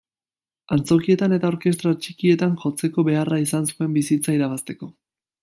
[0.75, 4.93] Antzokietan eta orkestra txikietan jotzeko beharra izan zuen bizitza irabazteko.